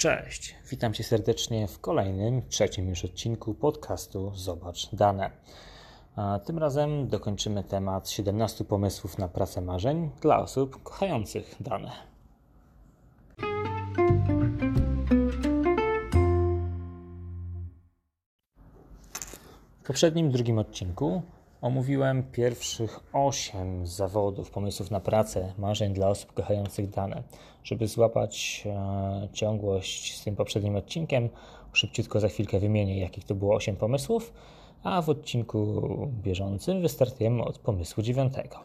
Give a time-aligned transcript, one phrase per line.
[0.00, 5.30] Cześć, witam Cię serdecznie w kolejnym, trzecim już odcinku podcastu Zobacz Dane.
[6.16, 11.92] A tym razem dokończymy temat 17 pomysłów na pracę marzeń dla osób kochających dane.
[19.82, 21.22] W poprzednim, drugim odcinku
[21.60, 27.22] omówiłem pierwszych 8 zawodów, pomysłów na pracę, marzeń dla osób kochających dane.
[27.64, 31.28] Żeby złapać e, ciągłość z tym poprzednim odcinkiem,
[31.72, 34.32] szybciutko za chwilkę wymienię, jakich to było 8 pomysłów,
[34.82, 35.82] a w odcinku
[36.22, 38.56] bieżącym wystartujemy od pomysłu dziewiątego.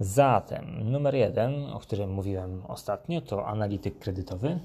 [0.00, 4.58] Zatem numer jeden, o którym mówiłem ostatnio, to analityk kredytowy.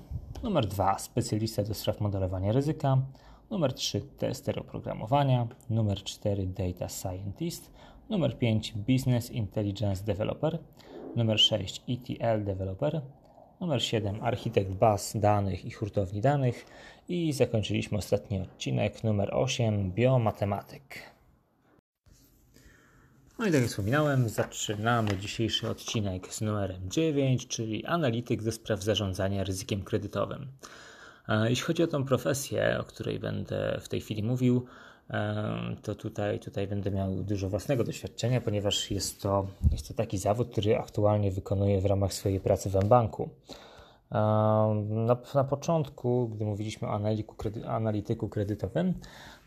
[0.44, 2.98] Numer dwa, specjalista do spraw modelowania ryzyka.
[3.52, 7.72] Numer 3 tester oprogramowania, numer 4 data scientist,
[8.10, 10.60] numer 5 business intelligence developer,
[11.16, 13.02] numer 6 ETL developer,
[13.62, 16.66] numer 7 architekt baz danych i hurtowni danych.
[17.10, 19.04] I zakończyliśmy ostatni odcinek.
[19.04, 21.12] Numer 8 biomatematyk.
[23.40, 28.84] No i tak jak wspominałem, zaczynamy dzisiejszy odcinek z numerem 9, czyli analityk do spraw
[28.84, 30.48] zarządzania ryzykiem kredytowym.
[31.28, 34.66] Jeśli chodzi o tą profesję, o której będę w tej chwili mówił,
[35.82, 40.52] to tutaj, tutaj będę miał dużo własnego doświadczenia, ponieważ jest to, jest to taki zawód,
[40.52, 43.30] który aktualnie wykonuję w ramach swojej pracy w banku.
[44.90, 47.36] Na, na początku, gdy mówiliśmy o analityku,
[47.68, 48.94] analityku kredytowym,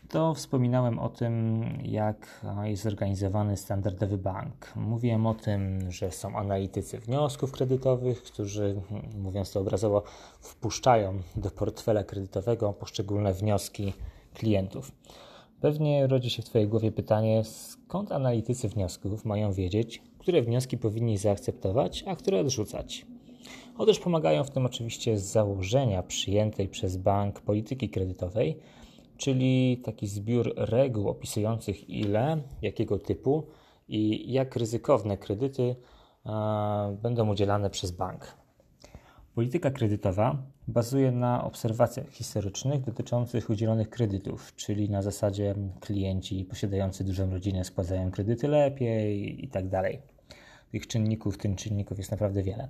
[0.09, 4.73] to wspominałem o tym, jak jest zorganizowany standardowy bank.
[4.75, 8.81] Mówiłem o tym, że są analitycy wniosków kredytowych, którzy,
[9.17, 10.03] mówiąc to obrazowo,
[10.39, 13.93] wpuszczają do portfela kredytowego poszczególne wnioski
[14.33, 14.91] klientów.
[15.61, 21.17] Pewnie rodzi się w Twojej głowie pytanie, skąd analitycy wniosków mają wiedzieć, które wnioski powinni
[21.17, 23.05] zaakceptować, a które odrzucać.
[23.77, 28.57] Otóż pomagają w tym oczywiście założenia przyjętej przez bank polityki kredytowej,
[29.17, 33.47] czyli taki zbiór reguł opisujących ile, jakiego typu
[33.87, 35.75] i jak ryzykowne kredyty
[37.01, 38.37] będą udzielane przez bank.
[39.35, 40.37] Polityka kredytowa
[40.67, 48.11] bazuje na obserwacjach historycznych dotyczących udzielonych kredytów, czyli na zasadzie klienci posiadający dużą rodzinę spłacają
[48.11, 49.65] kredyty lepiej i tak.
[50.71, 52.67] Tych czynników, tym czynników jest naprawdę wiele.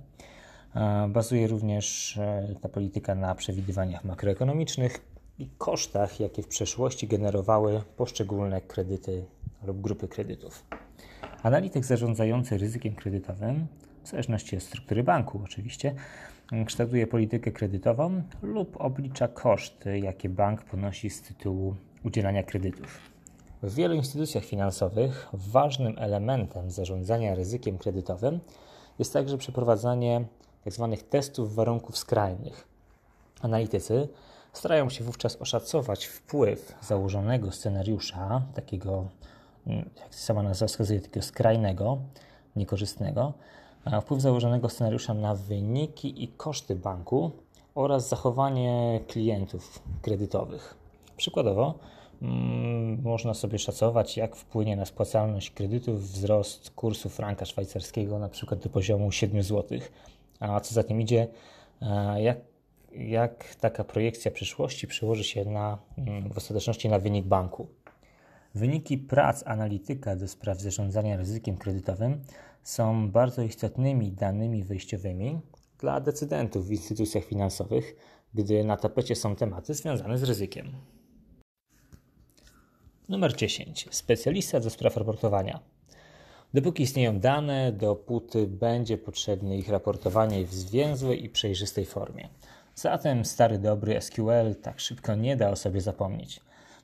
[1.08, 5.00] Bazuje również e, ta polityka na przewidywaniach makroekonomicznych,
[5.38, 9.24] i kosztach, jakie w przeszłości generowały poszczególne kredyty
[9.66, 10.64] lub grupy kredytów.
[11.42, 13.66] Analityk zarządzający ryzykiem kredytowym,
[14.04, 15.94] w zależności od struktury banku oczywiście,
[16.66, 21.74] kształtuje politykę kredytową lub oblicza koszty, jakie bank ponosi z tytułu
[22.04, 22.98] udzielania kredytów.
[23.62, 28.40] W wielu instytucjach finansowych ważnym elementem zarządzania ryzykiem kredytowym
[28.98, 30.24] jest także przeprowadzanie
[30.64, 30.88] tzw.
[30.90, 32.68] Tak testów warunków skrajnych.
[33.40, 34.08] Analitycy
[34.56, 39.04] Starają się wówczas oszacować wpływ założonego scenariusza, takiego,
[39.66, 41.98] mm, jak sama nazwa wskazuje, takiego skrajnego,
[42.56, 43.32] niekorzystnego,
[44.02, 47.30] wpływ założonego scenariusza na wyniki i koszty banku
[47.74, 50.74] oraz zachowanie klientów kredytowych.
[51.16, 51.74] Przykładowo,
[52.22, 58.60] mm, można sobie szacować, jak wpłynie na spłacalność kredytów wzrost kursu franka szwajcarskiego na przykład
[58.60, 59.78] do poziomu 7 zł,
[60.40, 61.28] a co za tym idzie,
[62.16, 62.55] jak
[62.98, 67.68] jak taka projekcja przyszłości przełoży się na, mm, w ostateczności na wynik banku.
[68.54, 72.22] Wyniki prac analityka do spraw zarządzania ryzykiem kredytowym
[72.62, 75.40] są bardzo istotnymi danymi wyjściowymi
[75.78, 77.96] dla decydentów w instytucjach finansowych,
[78.34, 80.72] gdy na tapecie są tematy związane z ryzykiem.
[83.08, 83.88] Numer 10.
[83.90, 85.60] Specjalista do spraw raportowania.
[86.54, 92.28] Dopóki istnieją dane, dopóty będzie potrzebne ich raportowanie w zwięzłej i przejrzystej formie.
[92.78, 96.40] Zatem stary dobry SQL tak szybko nie da o sobie zapomnieć.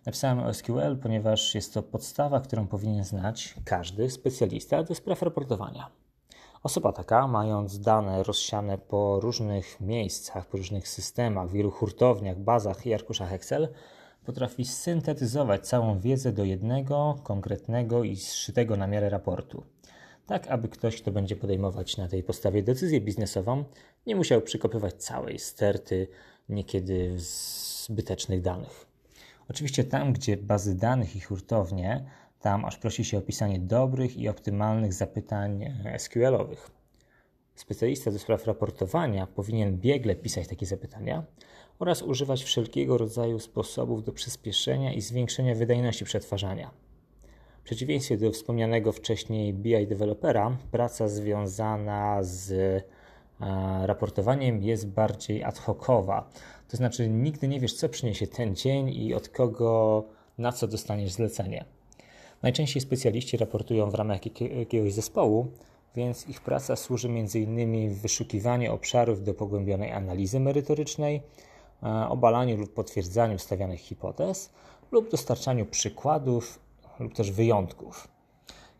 [0.06, 5.90] Napisałem o SQL, ponieważ jest to podstawa, którą powinien znać każdy specjalista do spraw raportowania.
[6.62, 12.94] Osoba taka, mając dane rozsiane po różnych miejscach, po różnych systemach, wielu hurtowniach, bazach i
[12.94, 13.68] arkuszach Excel,
[14.26, 19.64] potrafi syntetyzować całą wiedzę do jednego, konkretnego i zszytego na miarę raportu
[20.26, 23.64] tak aby ktoś, kto będzie podejmować na tej podstawie decyzję biznesową,
[24.06, 26.08] nie musiał przykopywać całej sterty
[26.48, 28.86] niekiedy zbytecznych danych.
[29.48, 32.04] Oczywiście tam, gdzie bazy danych i hurtownie,
[32.40, 35.64] tam aż prosi się o pisanie dobrych i optymalnych zapytań
[35.98, 36.70] SQL-owych.
[37.54, 41.24] Specjalista do spraw raportowania powinien biegle pisać takie zapytania
[41.78, 46.70] oraz używać wszelkiego rodzaju sposobów do przyspieszenia i zwiększenia wydajności przetwarzania.
[47.62, 52.54] W przeciwieństwie do wspomnianego wcześniej BI dewelopera, praca związana z
[53.82, 56.30] raportowaniem jest bardziej ad hocowa.
[56.68, 60.04] To znaczy, nigdy nie wiesz, co przyniesie ten dzień i od kogo,
[60.38, 61.64] na co dostaniesz zlecenie.
[62.42, 65.46] Najczęściej specjaliści raportują w ramach jakiegoś zespołu,
[65.96, 67.90] więc ich praca służy m.in.
[67.90, 71.22] w wyszukiwaniu obszarów do pogłębionej analizy merytorycznej,
[72.08, 74.50] obalaniu lub potwierdzaniu stawianych hipotez
[74.92, 76.61] lub dostarczaniu przykładów
[77.00, 78.08] lub też wyjątków.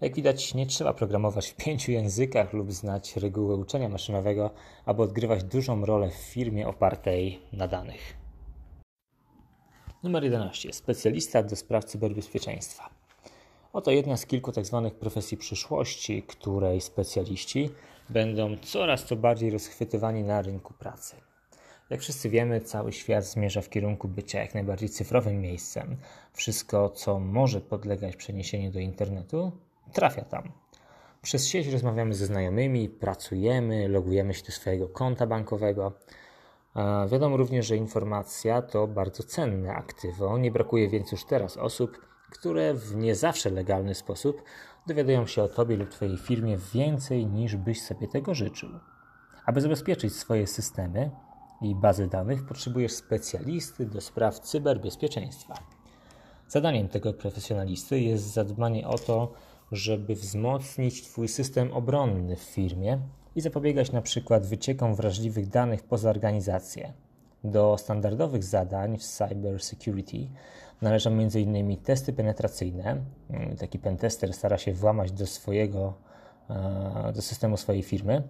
[0.01, 4.51] Jak widać, nie trzeba programować w pięciu językach lub znać reguły uczenia maszynowego,
[4.85, 8.17] aby odgrywać dużą rolę w firmie opartej na danych.
[10.03, 10.73] Numer 11.
[10.73, 12.91] Specjalista do spraw cyberbezpieczeństwa.
[13.73, 14.83] Oto jedna z kilku tzw.
[14.85, 17.71] Tak profesji przyszłości, której specjaliści
[18.09, 21.17] będą coraz to bardziej rozchwytywani na rynku pracy.
[21.93, 25.97] Jak wszyscy wiemy, cały świat zmierza w kierunku bycia jak najbardziej cyfrowym miejscem.
[26.33, 29.53] Wszystko, co może podlegać przeniesieniu do internetu,
[29.93, 30.53] trafia tam.
[31.23, 35.93] Przez sieć rozmawiamy ze znajomymi, pracujemy, logujemy się do swojego konta bankowego.
[37.09, 40.39] Wiadomo również, że informacja to bardzo cenne aktywo.
[40.39, 44.43] Nie brakuje więc już teraz osób, które w nie zawsze legalny sposób
[44.87, 48.69] dowiadują się o Tobie lub Twojej firmie więcej niż byś sobie tego życzył.
[49.47, 51.11] Aby zabezpieczyć swoje systemy
[51.63, 55.55] i bazy danych, potrzebujesz specjalisty do spraw cyberbezpieczeństwa.
[56.49, 59.33] Zadaniem tego profesjonalisty jest zadbanie o to,
[59.73, 62.99] żeby wzmocnić Twój system obronny w firmie
[63.37, 64.41] i zapobiegać np.
[64.41, 66.93] wyciekom wrażliwych danych poza organizację.
[67.45, 70.29] Do standardowych zadań w cyber security
[70.83, 71.77] należą m.in.
[71.77, 72.97] testy penetracyjne.
[73.59, 75.95] Taki pentester stara się włamać do swojego
[76.51, 78.23] e, do systemu swojej firmy,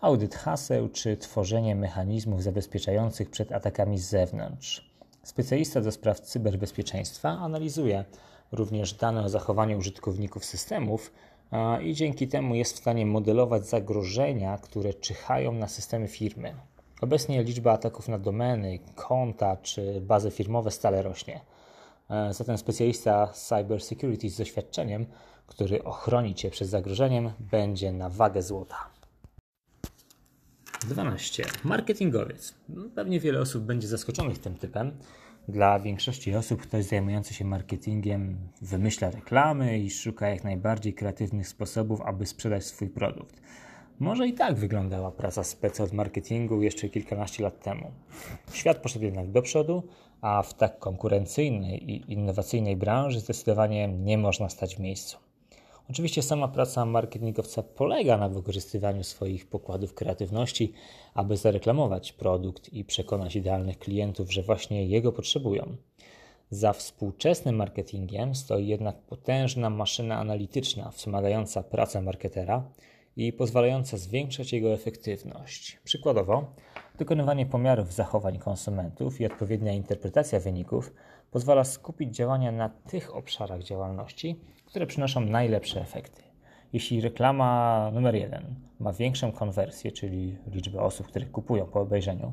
[0.00, 4.90] audyt haseł czy tworzenie mechanizmów zabezpieczających przed atakami z zewnątrz.
[5.22, 8.04] Specjalista do spraw cyberbezpieczeństwa analizuje
[8.52, 11.12] również dane o zachowaniu użytkowników systemów
[11.82, 16.54] i dzięki temu jest w stanie modelować zagrożenia, które czyhają na systemy firmy.
[17.00, 21.40] Obecnie liczba ataków na domeny, konta czy bazy firmowe stale rośnie.
[22.10, 25.06] E, zatem specjalista cyber security z doświadczeniem,
[25.46, 28.97] który ochroni Cię przed zagrożeniem, będzie na wagę złota.
[30.86, 31.44] 12.
[31.64, 32.54] Marketingowiec.
[32.94, 34.92] Pewnie wiele osób będzie zaskoczonych tym typem.
[35.48, 42.00] Dla większości osób ktoś zajmujący się marketingiem wymyśla reklamy i szuka jak najbardziej kreatywnych sposobów,
[42.00, 43.40] aby sprzedać swój produkt.
[43.98, 47.90] Może i tak wyglądała praca speca od marketingu jeszcze kilkanaście lat temu.
[48.52, 49.82] Świat poszedł jednak do przodu,
[50.20, 55.27] a w tak konkurencyjnej i innowacyjnej branży zdecydowanie nie można stać w miejscu.
[55.90, 60.72] Oczywiście sama praca marketingowca polega na wykorzystywaniu swoich pokładów kreatywności,
[61.14, 65.76] aby zareklamować produkt i przekonać idealnych klientów, że właśnie jego potrzebują.
[66.50, 72.70] Za współczesnym marketingiem stoi jednak potężna maszyna analityczna wspomagająca pracę marketera
[73.16, 75.78] i pozwalająca zwiększać jego efektywność.
[75.84, 76.54] Przykładowo,
[76.98, 80.92] wykonywanie pomiarów zachowań konsumentów i odpowiednia interpretacja wyników
[81.30, 86.22] pozwala skupić działania na tych obszarach działalności, które przynoszą najlepsze efekty.
[86.72, 92.32] Jeśli reklama numer jeden ma większą konwersję, czyli liczbę osób, które kupują po obejrzeniu,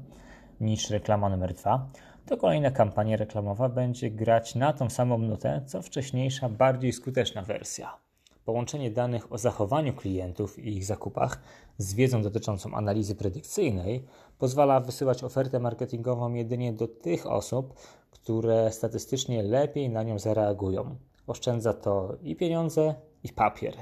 [0.62, 1.90] niż reklama numer dwa,
[2.26, 7.98] to kolejna kampania reklamowa będzie grać na tą samą nutę, co wcześniejsza, bardziej skuteczna wersja.
[8.46, 11.42] Połączenie danych o zachowaniu klientów i ich zakupach
[11.78, 14.06] z wiedzą dotyczącą analizy predykcyjnej
[14.40, 17.74] pozwala wysyłać ofertę marketingową jedynie do tych osób,
[18.12, 20.96] które statystycznie lepiej na nią zareagują.
[21.28, 23.76] Oszczędza to i pieniądze, i papier.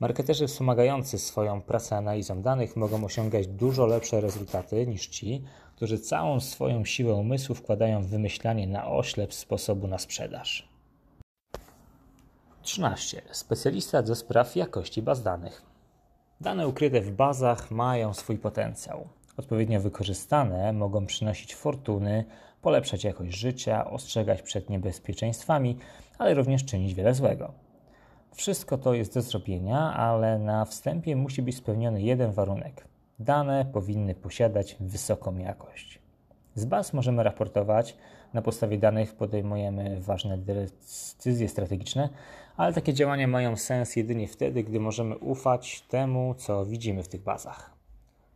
[0.00, 5.44] Marketerzy wspomagający swoją pracę analizą danych mogą osiągać dużo lepsze rezultaty niż ci,
[5.76, 10.68] którzy całą swoją siłę umysłu wkładają w wymyślanie na oślep sposobu na sprzedaż.
[12.62, 13.22] 13.
[13.32, 15.62] Specjalista do spraw jakości baz danych.
[16.40, 19.08] Dane ukryte w bazach mają swój potencjał.
[19.36, 22.24] Odpowiednio wykorzystane mogą przynosić fortuny,
[22.62, 25.76] polepszać jakość życia, ostrzegać przed niebezpieczeństwami,
[26.18, 27.52] ale również czynić wiele złego.
[28.34, 32.84] Wszystko to jest do zrobienia, ale na wstępie musi być spełniony jeden warunek.
[33.18, 35.98] Dane powinny posiadać wysoką jakość.
[36.54, 37.96] Z baz możemy raportować,
[38.34, 42.08] na podstawie danych podejmujemy ważne decyzje strategiczne,
[42.56, 47.22] ale takie działania mają sens jedynie wtedy, gdy możemy ufać temu, co widzimy w tych
[47.22, 47.70] bazach.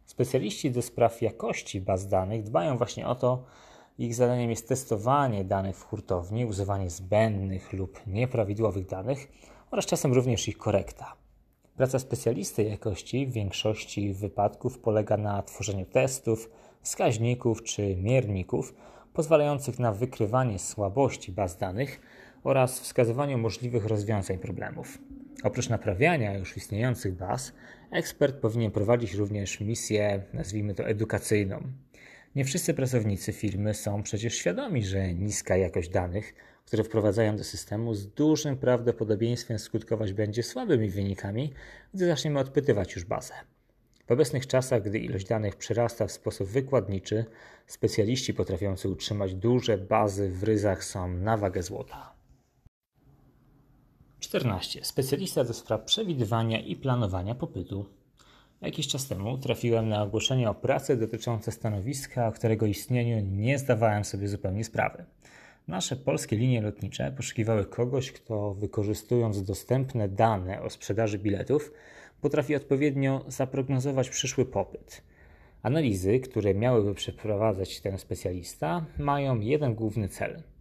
[0.07, 3.45] Specjaliści do spraw jakości baz danych dbają właśnie o to,
[3.99, 9.29] ich zadaniem jest testowanie danych w hurtowni, używanie zbędnych lub nieprawidłowych danych
[9.71, 11.17] oraz czasem również ich korekta.
[11.77, 16.51] Praca specjalisty jakości w większości wypadków polega na tworzeniu testów,
[16.83, 18.75] wskaźników czy mierników
[19.13, 22.01] pozwalających na wykrywanie słabości baz danych
[22.45, 24.99] oraz wskazywaniu możliwych rozwiązań problemów.
[25.45, 27.53] Oprócz naprawiania już istniejących baz,
[27.91, 31.63] ekspert powinien prowadzić również misję, nazwijmy to edukacyjną.
[32.37, 37.95] Nie wszyscy pracownicy firmy są przecież świadomi, że niska jakość danych, które wprowadzają do systemu,
[37.95, 41.53] z dużym prawdopodobieństwem skutkować będzie słabymi wynikami,
[41.95, 43.35] gdy zaczniemy odpytywać już bazę.
[44.07, 47.25] W obecnych czasach, gdy ilość danych przyrasta w sposób wykładniczy,
[47.67, 52.15] specjaliści potrafiący utrzymać duże bazy w ryzach są na wagę złota.
[54.21, 54.85] 14.
[54.85, 57.87] Specjalista do spraw przewidywania i planowania popytu.
[58.63, 64.05] Jakiś czas temu trafiłem na ogłoszenie o pracę dotyczące stanowiska, o którego istnieniu nie zdawałem
[64.05, 65.05] sobie zupełnie sprawy.
[65.69, 71.73] Nasze polskie linie lotnicze poszukiwały kogoś, kto wykorzystując dostępne dane o sprzedaży biletów,
[72.21, 75.03] potrafi odpowiednio zaprognozować przyszły popyt.
[75.63, 80.43] Analizy, które miałyby przeprowadzać ten specjalista, mają jeden główny cel–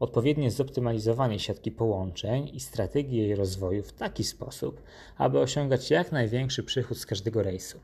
[0.00, 4.82] odpowiednie zoptymalizowanie siatki połączeń i strategii jej rozwoju w taki sposób,
[5.16, 7.80] aby osiągać jak największy przychód z każdego rejsu.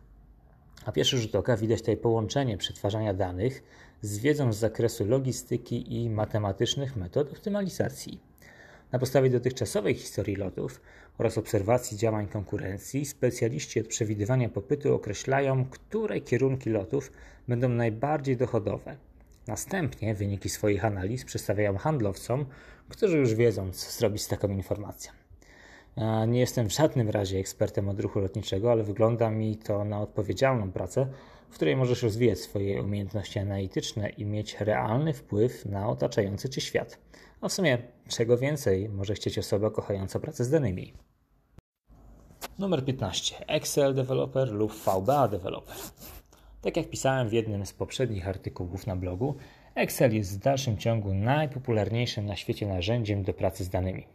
[0.84, 3.62] A pierwszy rzut oka widać tutaj połączenie przetwarzania danych
[4.00, 8.20] z wiedzą z zakresu logistyki i matematycznych metod optymalizacji.
[8.92, 10.80] Na podstawie dotychczasowej historii lotów
[11.18, 17.12] oraz obserwacji działań konkurencji, specjaliści od przewidywania popytu określają, które kierunki lotów
[17.48, 18.96] będą najbardziej dochodowe
[19.46, 22.46] Następnie wyniki swoich analiz przedstawiają handlowcom,
[22.88, 25.12] którzy już wiedzą, co zrobić z taką informacją.
[26.28, 30.72] Nie jestem w żadnym razie ekspertem od ruchu lotniczego, ale wygląda mi to na odpowiedzialną
[30.72, 31.06] pracę,
[31.50, 36.98] w której możesz rozwijać swoje umiejętności analityczne i mieć realny wpływ na otaczający cię świat.
[37.40, 40.92] A w sumie, czego więcej może chcieć osoba kochająca pracę z danymi.
[42.58, 43.46] Numer 15.
[43.46, 45.76] Excel Developer lub VBA Developer.
[46.62, 49.34] Tak jak pisałem w jednym z poprzednich artykułów na blogu,
[49.74, 54.06] Excel jest w dalszym ciągu najpopularniejszym na świecie narzędziem do pracy z danymi.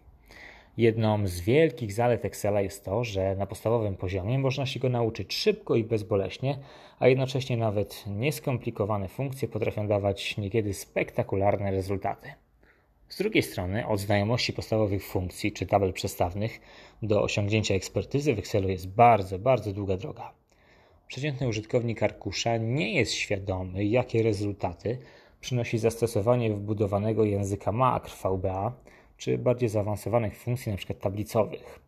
[0.77, 5.33] Jedną z wielkich zalet Excela jest to, że na podstawowym poziomie można się go nauczyć
[5.33, 6.57] szybko i bezboleśnie,
[6.99, 12.33] a jednocześnie nawet nieskomplikowane funkcje potrafią dawać niekiedy spektakularne rezultaty.
[13.09, 16.59] Z drugiej strony, od znajomości podstawowych funkcji czy tabel przestawnych
[17.01, 20.33] do osiągnięcia ekspertyzy w Excelu jest bardzo, bardzo długa droga.
[21.07, 24.97] Przeciętny użytkownik arkusza nie jest świadomy, jakie rezultaty
[25.41, 28.73] przynosi zastosowanie wbudowanego języka makr VBA
[29.17, 30.93] czy bardziej zaawansowanych funkcji, np.
[30.93, 31.79] tablicowych.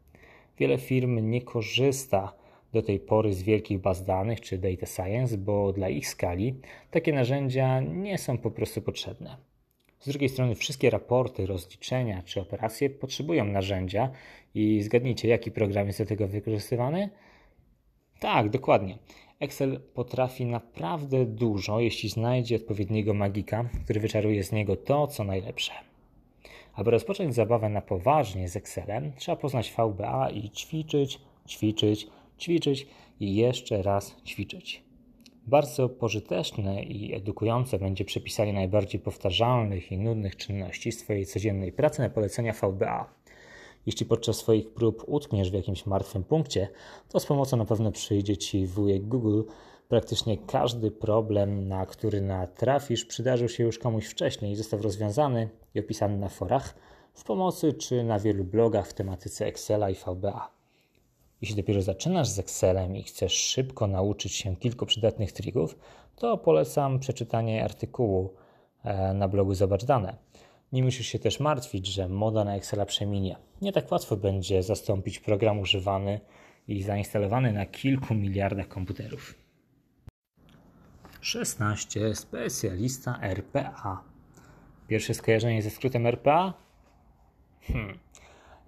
[0.60, 2.34] Wiele firm nie korzysta
[2.74, 6.56] do tej pory z wielkich baz danych czy data science, bo dla ich skali
[6.92, 9.38] takie narzędzia nie są po prostu potrzebne.
[10.00, 14.12] Z drugiej strony, wszystkie raporty, rozliczenia czy operacje potrzebują narzędzia
[14.56, 17.10] i zgadnijcie, jaki program jest do tego wykorzystywany?
[18.20, 18.98] Tak, dokładnie.
[19.40, 25.72] Excel potrafi naprawdę dużo, jeśli znajdzie odpowiedniego magika, który wyczaruje z niego to, co najlepsze.
[26.74, 32.08] Aby rozpocząć zabawę na poważnie z Excelem, trzeba poznać VBA i ćwiczyć, ćwiczyć,
[32.40, 32.88] ćwiczyć
[33.20, 34.84] i jeszcze raz ćwiczyć.
[35.48, 42.02] Bardzo pożyteczne i edukujące będzie przepisanie najbardziej powtarzalnych i nudnych czynności z Twojej codziennej pracy
[42.02, 43.19] na polecenia VBA.
[43.86, 46.68] Jeśli podczas swoich prób utkniesz w jakimś martwym punkcie,
[47.10, 49.42] to z pomocą na pewno przyjdzie Ci wujek Google.
[49.88, 55.80] Praktycznie każdy problem, na który natrafisz, przydarzył się już komuś wcześniej i został rozwiązany i
[55.80, 56.76] opisany na forach,
[57.14, 60.60] w pomocy czy na wielu blogach w tematyce Excela i VBA.
[61.42, 65.76] Jeśli dopiero zaczynasz z Excelem i chcesz szybko nauczyć się kilku przydatnych trików,
[66.16, 68.34] to polecam przeczytanie artykułu
[68.84, 70.16] e, na blogu Zobacz Dane.
[70.74, 73.36] Nie musisz się też martwić, że moda na Excela przeminie.
[73.62, 76.20] Nie tak łatwo będzie zastąpić program używany
[76.68, 79.36] i zainstalowany na kilku miliardach komputerów.
[81.22, 82.16] 16.
[82.16, 84.04] Specjalista RPA.
[84.88, 86.54] Pierwsze skojarzenie ze skrótem RPA?
[87.62, 88.00] Hmm.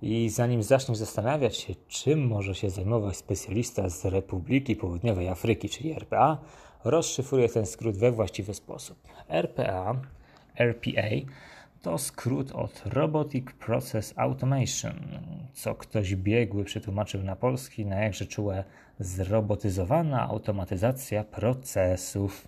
[0.02, 5.92] I zanim zaczniesz zastanawiać się, czym może się zajmować specjalista z Republiki Południowej Afryki, czyli
[5.92, 6.38] RPA,
[6.84, 8.98] rozszyfruję ten skrót we właściwy sposób.
[9.30, 10.02] RPA,
[10.56, 11.10] RPA
[11.82, 14.94] to skrót od Robotic Process Automation,
[15.54, 18.64] co ktoś biegły przetłumaczył na polski na jakże czułe
[19.00, 22.48] zrobotyzowana automatyzacja procesów.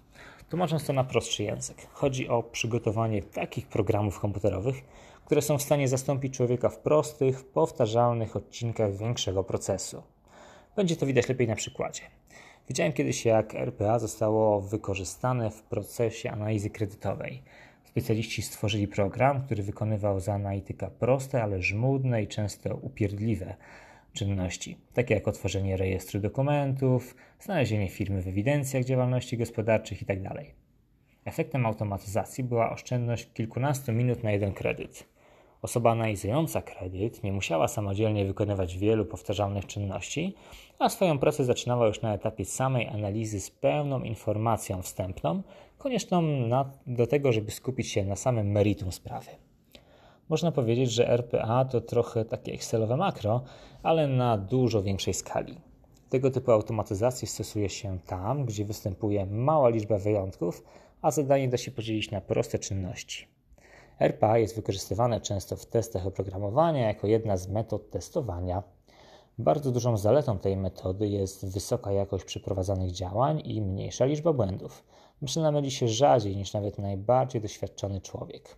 [0.49, 4.75] Tłumacząc to na prostszy język, chodzi o przygotowanie takich programów komputerowych,
[5.25, 10.03] które są w stanie zastąpić człowieka w prostych, powtarzalnych odcinkach większego procesu.
[10.75, 12.01] Będzie to widać lepiej na przykładzie.
[12.67, 17.43] Widziałem kiedyś, jak RPA zostało wykorzystane w procesie analizy kredytowej.
[17.93, 23.55] Specjaliści stworzyli program, który wykonywał za analityka proste, ale żmudne i często upierdliwe
[24.13, 30.29] czynności, takie jak otworzenie rejestru dokumentów, znalezienie firmy w ewidencjach działalności gospodarczych itd.
[30.29, 30.45] Tak
[31.25, 35.12] Efektem automatyzacji była oszczędność kilkunastu minut na jeden kredyt.
[35.63, 40.35] Osoba analizująca kredyt nie musiała samodzielnie wykonywać wielu powtarzalnych czynności,
[40.79, 45.41] a swoją pracę zaczynała już na etapie samej analizy z pełną informacją wstępną,
[45.77, 49.29] konieczną na, do tego, żeby skupić się na samym meritum sprawy.
[50.29, 53.43] Można powiedzieć, że RPA to trochę takie Excelowe makro,
[53.83, 55.57] ale na dużo większej skali.
[56.09, 60.63] Tego typu automatyzacji stosuje się tam, gdzie występuje mała liczba wyjątków,
[61.01, 63.32] a zadanie da się podzielić na proste czynności.
[63.99, 68.63] RPA jest wykorzystywane często w testach oprogramowania jako jedna z metod testowania.
[69.37, 74.83] Bardzo dużą zaletą tej metody jest wysoka jakość przeprowadzanych działań i mniejsza liczba błędów.
[75.21, 78.57] Maszyna myli się rzadziej niż nawet najbardziej doświadczony człowiek.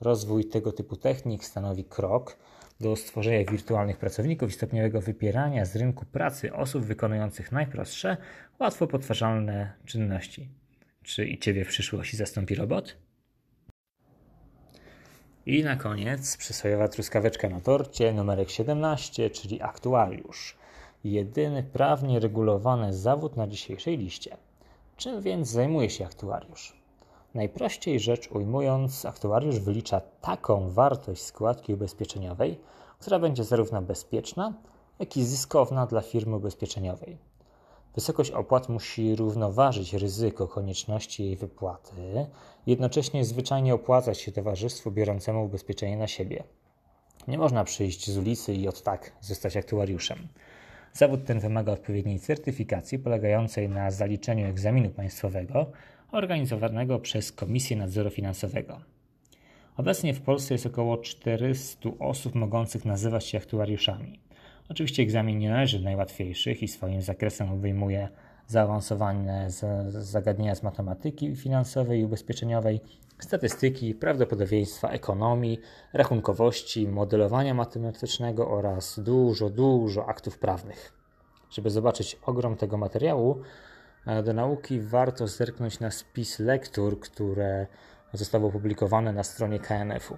[0.00, 2.36] Rozwój tego typu technik stanowi krok
[2.80, 8.16] do stworzenia wirtualnych pracowników i stopniowego wypierania z rynku pracy osób wykonujących najprostsze,
[8.60, 10.48] łatwo podważalne czynności.
[11.02, 12.96] Czy i Ciebie w przyszłości zastąpi robot?
[15.48, 20.56] I na koniec przysłowiowa truskaweczka na torcie numerek 17, czyli aktuariusz.
[21.04, 24.36] Jedyny prawnie regulowany zawód na dzisiejszej liście.
[24.96, 26.76] Czym więc zajmuje się aktuariusz?
[27.34, 32.60] Najprościej rzecz ujmując, aktuariusz wylicza taką wartość składki ubezpieczeniowej,
[32.98, 34.52] która będzie zarówno bezpieczna,
[34.98, 37.18] jak i zyskowna dla firmy ubezpieczeniowej.
[37.98, 42.26] Wysokość opłat musi równoważyć ryzyko konieczności jej wypłaty,
[42.66, 46.44] jednocześnie zwyczajnie opłacać się towarzystwu biorącemu ubezpieczenie na siebie.
[47.28, 50.28] Nie można przyjść z ulicy i od tak zostać aktuariuszem.
[50.92, 55.66] Zawód ten wymaga odpowiedniej certyfikacji polegającej na zaliczeniu egzaminu państwowego
[56.12, 58.80] organizowanego przez Komisję Nadzoru Finansowego.
[59.76, 64.27] Obecnie w Polsce jest około 400 osób mogących nazywać się aktuariuszami.
[64.68, 68.08] Oczywiście egzamin nie należy do najłatwiejszych i swoim zakresem obejmuje
[68.46, 69.48] zaawansowane
[69.88, 72.80] zagadnienia z matematyki finansowej i ubezpieczeniowej,
[73.18, 75.60] statystyki, prawdopodobieństwa, ekonomii,
[75.92, 80.92] rachunkowości, modelowania matematycznego oraz dużo, dużo aktów prawnych.
[81.50, 83.42] Żeby zobaczyć ogrom tego materiału,
[84.06, 87.66] e, do nauki warto zerknąć na spis lektur, które
[88.12, 90.16] zostały opublikowane na stronie KNF-u.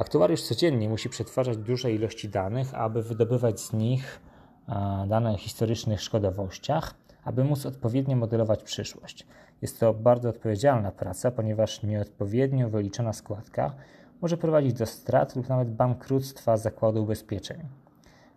[0.00, 4.20] Aktuariusz codziennie musi przetwarzać duże ilości danych, aby wydobywać z nich
[4.68, 9.26] e, dane o historycznych szkodowościach, aby móc odpowiednio modelować przyszłość.
[9.62, 13.74] Jest to bardzo odpowiedzialna praca, ponieważ nieodpowiednio wyliczona składka
[14.20, 17.60] może prowadzić do strat lub nawet bankructwa zakładu ubezpieczeń.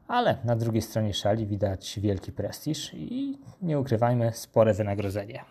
[0.08, 5.44] Ale na drugiej stronie szali widać wielki prestiż i nie ukrywajmy spore wynagrodzenie.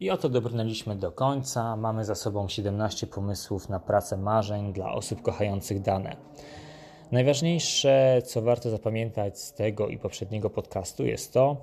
[0.00, 1.76] I oto dobrnęliśmy do końca.
[1.76, 6.16] Mamy za sobą 17 pomysłów na pracę marzeń dla osób kochających dane.
[7.12, 11.56] Najważniejsze, co warto zapamiętać z tego i poprzedniego podcastu, jest to,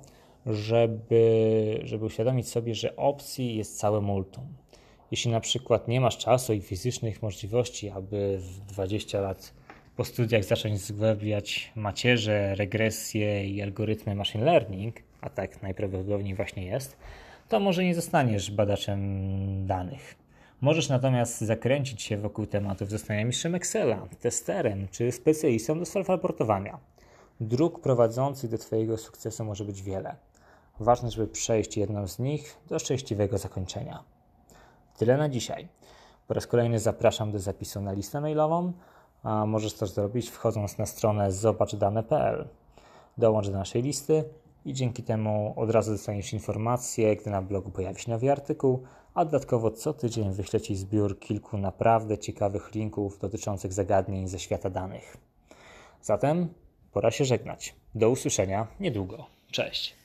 [0.46, 4.44] żeby, żeby uświadomić sobie, że opcji jest całe multum.
[5.10, 9.54] Jeśli na przykład nie masz czasu i fizycznych możliwości, aby w 20 lat
[9.96, 16.96] po studiach zacząć zgłębiać macierze, regresje i algorytmy machine learning, a tak najprawdopodobniej właśnie jest,
[17.48, 19.00] to może nie zostaniesz badaczem
[19.66, 20.14] danych.
[20.60, 26.76] Możesz natomiast zakręcić się wokół tematów zostania mistrzem Excela, testerem czy specjalistą do self-raportowania.
[27.40, 30.16] Dróg prowadzących do Twojego sukcesu może być wiele.
[30.80, 34.04] Ważne, żeby przejść jedną z nich do szczęśliwego zakończenia.
[34.98, 35.68] Tyle na dzisiaj.
[36.28, 38.72] Po raz kolejny zapraszam do zapisu na listę mailową,
[39.22, 42.48] a możesz to zrobić wchodząc na stronę zobaczdane.pl.
[43.18, 44.24] Dołącz do naszej listy
[44.64, 48.82] i dzięki temu od razu dostaniesz informację, gdy na blogu pojawi się nowy artykuł,
[49.14, 54.70] a dodatkowo co tydzień wyślę Ci zbiór kilku naprawdę ciekawych linków dotyczących zagadnień ze świata
[54.70, 55.16] danych.
[56.02, 56.48] Zatem
[56.92, 57.74] pora się żegnać.
[57.94, 59.26] Do usłyszenia niedługo.
[59.50, 60.03] Cześć.